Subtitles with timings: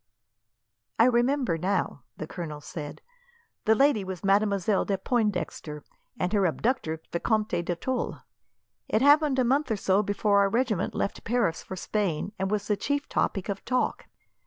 [0.97, 3.03] "I remember now," the colonel said.
[3.65, 5.83] "The lady was Mademoiselle de Pointdexter,
[6.17, 8.23] and her abductor Vicomte de Tulle.
[8.89, 12.67] It happened a month or so before our regiment left Paris for Spain, and was
[12.67, 14.07] the chief topic of talk.